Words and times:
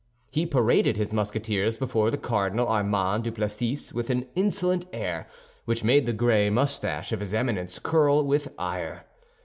He 0.31 0.47
paraded 0.47 0.97
his 0.97 1.13
Musketeers 1.13 1.77
before 1.77 2.09
the 2.09 2.17
Cardinal 2.17 2.67
Armand 2.67 3.23
Duplessis 3.23 3.93
with 3.93 4.09
an 4.09 4.25
insolent 4.33 4.87
air 4.91 5.27
which 5.65 5.83
made 5.83 6.07
the 6.07 6.11
gray 6.11 6.49
moustache 6.49 7.11
of 7.11 7.19
his 7.19 7.35
Eminence 7.35 7.77
curl 7.77 8.25
with 8.25 8.51
ire. 8.57 9.05